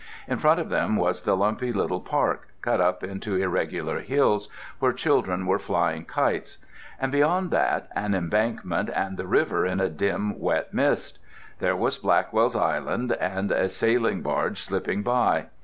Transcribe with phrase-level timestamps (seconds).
[0.27, 4.93] In front of them was the lumpy little park, cut up into irregular hills, where
[4.93, 6.57] children were flying kites.
[6.99, 11.19] And beyond that, an embankment and the river in a dim wet mist.
[11.59, 15.49] There was Blackwell's Island, and a sailing barge slipping by.